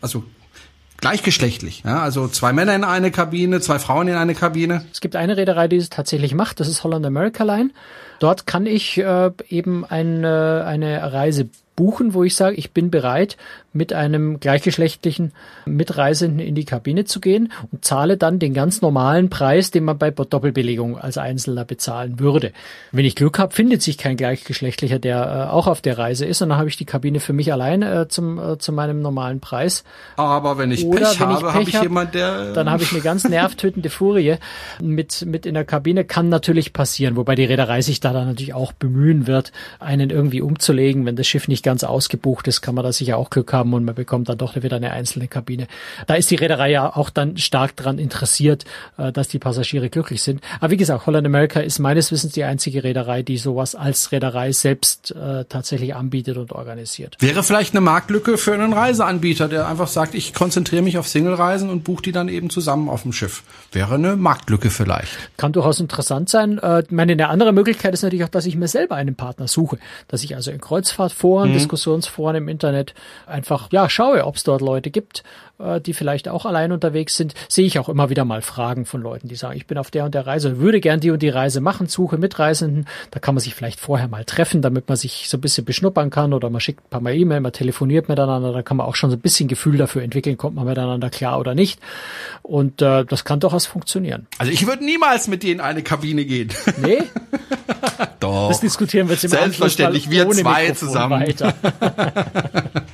also 0.00 0.24
gleichgeschlechtlich. 1.00 1.82
Ja, 1.84 2.02
also 2.02 2.28
zwei 2.28 2.52
Männer 2.52 2.74
in 2.74 2.84
eine 2.84 3.10
Kabine, 3.10 3.60
zwei 3.60 3.78
Frauen 3.78 4.08
in 4.08 4.14
eine 4.14 4.34
Kabine. 4.34 4.84
Es 4.92 5.00
gibt 5.00 5.16
eine 5.16 5.36
Reederei, 5.36 5.68
die 5.68 5.76
es 5.76 5.90
tatsächlich 5.90 6.34
macht. 6.34 6.60
Das 6.60 6.68
ist 6.68 6.84
Holland 6.84 7.04
America 7.06 7.44
Line. 7.44 7.70
Dort 8.18 8.46
kann 8.46 8.66
ich 8.66 8.98
äh, 8.98 9.30
eben 9.48 9.84
eine, 9.84 10.64
eine 10.66 11.12
Reise 11.12 11.48
buchen, 11.80 12.12
wo 12.12 12.24
ich 12.24 12.36
sage, 12.36 12.56
ich 12.56 12.72
bin 12.72 12.90
bereit, 12.90 13.38
mit 13.72 13.94
einem 13.94 14.38
gleichgeschlechtlichen 14.38 15.32
Mitreisenden 15.64 16.40
in 16.40 16.54
die 16.54 16.66
Kabine 16.66 17.06
zu 17.06 17.20
gehen 17.20 17.52
und 17.72 17.86
zahle 17.86 18.18
dann 18.18 18.38
den 18.38 18.52
ganz 18.52 18.82
normalen 18.82 19.30
Preis, 19.30 19.70
den 19.70 19.84
man 19.84 19.96
bei 19.96 20.10
Doppelbelegung 20.10 20.98
als 20.98 21.16
Einzelner 21.16 21.64
bezahlen 21.64 22.20
würde. 22.20 22.52
Wenn 22.92 23.06
ich 23.06 23.14
Glück 23.14 23.38
habe, 23.38 23.54
findet 23.54 23.80
sich 23.80 23.96
kein 23.96 24.18
gleichgeschlechtlicher, 24.18 24.98
der 24.98 25.48
äh, 25.48 25.50
auch 25.50 25.68
auf 25.68 25.80
der 25.80 25.96
Reise 25.96 26.26
ist 26.26 26.42
und 26.42 26.50
dann 26.50 26.58
habe 26.58 26.68
ich 26.68 26.76
die 26.76 26.84
Kabine 26.84 27.18
für 27.18 27.32
mich 27.32 27.50
allein 27.50 27.80
äh, 27.80 28.08
zum, 28.08 28.38
äh, 28.38 28.58
zu 28.58 28.72
meinem 28.72 29.00
normalen 29.00 29.40
Preis. 29.40 29.82
Aber 30.16 30.58
wenn 30.58 30.72
ich 30.72 30.84
Oder 30.84 31.08
Pech 31.08 31.20
habe, 31.20 31.54
habe 31.54 31.62
ich 31.62 31.76
hab, 31.76 31.82
jemand, 31.84 32.14
der... 32.14 32.52
Dann 32.52 32.68
habe 32.68 32.82
ich 32.82 32.92
eine 32.92 33.00
ganz 33.00 33.26
nervtötende 33.26 33.88
Furie 33.88 34.36
mit, 34.82 35.24
mit 35.24 35.46
in 35.46 35.54
der 35.54 35.64
Kabine. 35.64 36.04
Kann 36.04 36.28
natürlich 36.28 36.74
passieren, 36.74 37.16
wobei 37.16 37.36
die 37.36 37.44
Reederei 37.44 37.80
sich 37.80 38.00
da 38.00 38.12
dann 38.12 38.26
natürlich 38.26 38.52
auch 38.52 38.72
bemühen 38.72 39.26
wird, 39.26 39.50
einen 39.78 40.10
irgendwie 40.10 40.42
umzulegen. 40.42 41.06
Wenn 41.06 41.16
das 41.16 41.26
Schiff 41.26 41.48
nicht 41.48 41.62
ganz 41.62 41.69
ausgebucht 41.78 42.48
ist, 42.48 42.60
kann 42.60 42.74
man 42.74 42.84
da 42.84 42.92
sicher 42.92 43.16
auch 43.16 43.30
Glück 43.30 43.52
haben 43.52 43.72
und 43.74 43.84
man 43.84 43.94
bekommt 43.94 44.28
dann 44.28 44.38
doch 44.38 44.56
wieder 44.56 44.76
eine 44.76 44.90
einzelne 44.92 45.28
Kabine. 45.28 45.66
Da 46.06 46.14
ist 46.14 46.30
die 46.30 46.36
Reederei 46.36 46.70
ja 46.70 46.96
auch 46.96 47.10
dann 47.10 47.36
stark 47.36 47.76
daran 47.76 47.98
interessiert, 47.98 48.64
äh, 48.98 49.12
dass 49.12 49.28
die 49.28 49.38
Passagiere 49.38 49.90
glücklich 49.90 50.22
sind. 50.22 50.40
Aber 50.60 50.70
wie 50.70 50.76
gesagt, 50.76 51.06
Holland 51.06 51.26
America 51.26 51.60
ist 51.60 51.78
meines 51.78 52.12
Wissens 52.12 52.32
die 52.32 52.44
einzige 52.44 52.84
Reederei, 52.84 53.22
die 53.22 53.38
sowas 53.38 53.74
als 53.74 54.12
Reederei 54.12 54.52
selbst 54.52 55.12
äh, 55.12 55.44
tatsächlich 55.48 55.94
anbietet 55.94 56.36
und 56.36 56.52
organisiert. 56.52 57.16
Wäre 57.20 57.42
vielleicht 57.42 57.74
eine 57.74 57.80
Marktlücke 57.80 58.38
für 58.38 58.54
einen 58.54 58.72
Reiseanbieter, 58.72 59.48
der 59.48 59.68
einfach 59.68 59.88
sagt, 59.88 60.14
ich 60.14 60.34
konzentriere 60.34 60.82
mich 60.82 60.98
auf 60.98 61.08
Single-Reisen 61.08 61.70
und 61.70 61.84
buche 61.84 62.02
die 62.02 62.12
dann 62.12 62.28
eben 62.28 62.50
zusammen 62.50 62.88
auf 62.88 63.02
dem 63.02 63.12
Schiff. 63.12 63.42
Wäre 63.72 63.94
eine 63.94 64.16
Marktlücke 64.16 64.70
vielleicht. 64.70 65.12
Kann 65.36 65.52
durchaus 65.52 65.80
interessant 65.80 66.28
sein. 66.28 66.58
Äh, 66.58 66.84
meine, 66.90 67.12
eine 67.12 67.28
andere 67.28 67.52
Möglichkeit 67.52 67.94
ist 67.94 68.02
natürlich 68.02 68.24
auch, 68.24 68.28
dass 68.28 68.46
ich 68.46 68.56
mir 68.56 68.68
selber 68.68 68.96
einen 68.96 69.14
Partner 69.14 69.48
suche. 69.48 69.78
Dass 70.08 70.22
ich 70.22 70.34
also 70.36 70.50
in 70.50 70.60
Kreuzfahrtforen, 70.60 71.50
mhm. 71.50 71.54
Diskussionsforen 71.60 72.36
im 72.36 72.48
Internet. 72.48 72.94
Einfach 73.26 73.68
ja 73.70 73.88
schaue, 73.88 74.24
ob 74.24 74.36
es 74.36 74.44
dort 74.44 74.60
Leute 74.60 74.90
gibt, 74.90 75.22
äh, 75.60 75.80
die 75.80 75.94
vielleicht 75.94 76.28
auch 76.28 76.46
allein 76.46 76.72
unterwegs 76.72 77.16
sind, 77.16 77.34
sehe 77.48 77.66
ich 77.66 77.78
auch 77.78 77.88
immer 77.88 78.10
wieder 78.10 78.24
mal 78.24 78.42
Fragen 78.42 78.86
von 78.86 79.02
Leuten, 79.02 79.28
die 79.28 79.36
sagen, 79.36 79.56
ich 79.56 79.66
bin 79.66 79.78
auf 79.78 79.90
der 79.90 80.04
und 80.04 80.14
der 80.14 80.26
Reise, 80.26 80.58
würde 80.58 80.80
gern 80.80 81.00
die 81.00 81.10
und 81.10 81.22
die 81.22 81.28
Reise 81.28 81.60
machen, 81.60 81.86
suche 81.86 82.18
Mitreisenden. 82.18 82.86
Da 83.10 83.20
kann 83.20 83.34
man 83.34 83.40
sich 83.40 83.54
vielleicht 83.54 83.80
vorher 83.80 84.08
mal 84.08 84.24
treffen, 84.24 84.62
damit 84.62 84.88
man 84.88 84.96
sich 84.96 85.28
so 85.28 85.36
ein 85.36 85.40
bisschen 85.40 85.64
beschnuppern 85.64 86.10
kann 86.10 86.32
oder 86.32 86.50
man 86.50 86.60
schickt 86.60 86.84
ein 86.84 86.90
paar 86.90 87.00
Mal 87.00 87.14
E-Mail, 87.14 87.40
man 87.40 87.52
telefoniert 87.52 88.08
miteinander, 88.08 88.52
da 88.52 88.62
kann 88.62 88.76
man 88.76 88.86
auch 88.86 88.94
schon 88.94 89.10
so 89.10 89.16
ein 89.16 89.20
bisschen 89.20 89.48
Gefühl 89.48 89.76
dafür 89.76 90.02
entwickeln, 90.02 90.36
kommt 90.36 90.56
man 90.56 90.66
miteinander 90.66 91.10
klar 91.10 91.38
oder 91.38 91.54
nicht. 91.54 91.80
Und 92.42 92.82
äh, 92.82 93.04
das 93.04 93.24
kann 93.24 93.40
durchaus 93.40 93.66
funktionieren. 93.66 94.26
Also 94.38 94.52
ich 94.52 94.66
würde 94.66 94.84
niemals 94.84 95.28
mit 95.28 95.42
dir 95.42 95.52
in 95.52 95.60
eine 95.60 95.82
Kabine 95.82 96.24
gehen. 96.24 96.48
Nee? 96.82 97.02
Doch. 98.20 98.48
Das 98.48 98.60
diskutieren 98.60 99.08
wir 99.08 99.14
jetzt 99.14 99.24
im 99.24 99.30
Selbstverständlich, 99.30 100.10
wir 100.10 100.28
zwei 100.30 100.68
Mikrofon 100.68 101.52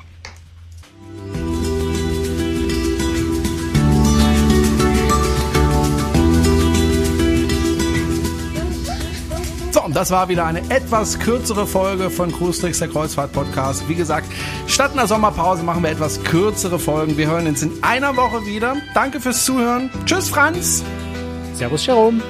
zusammen. 9.76 9.94
Weiter. 9.94 10.00
das 10.00 10.10
war 10.10 10.28
wieder 10.28 10.46
eine 10.46 10.60
etwas 10.70 11.18
kürzere 11.18 11.66
Folge 11.66 12.10
von 12.10 12.32
Cruise 12.32 12.60
Tricks 12.60 12.78
der 12.78 12.88
Kreuzfahrt 12.88 13.32
Podcast. 13.32 13.88
Wie 13.88 13.94
gesagt, 13.94 14.26
statt 14.66 14.92
einer 14.92 15.06
Sommerpause 15.06 15.62
machen 15.62 15.82
wir 15.82 15.90
etwas 15.90 16.22
kürzere 16.22 16.78
Folgen. 16.78 17.16
Wir 17.16 17.28
hören 17.28 17.46
uns 17.46 17.62
in 17.62 17.72
einer 17.82 18.16
Woche 18.16 18.44
wieder. 18.46 18.76
Danke 18.94 19.20
fürs 19.20 19.44
Zuhören. 19.44 19.90
Tschüss, 20.04 20.28
Franz. 20.28 20.84
Servus, 21.54 21.86
Jerome. 21.86 22.22